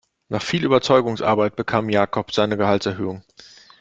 [0.29, 3.21] Nach viel Überzeugungsarbeit bekam Jakob seine Gehaltserhöhung.